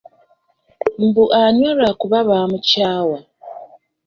[1.05, 3.17] Mbu anywa lwa kuba baamukyawa.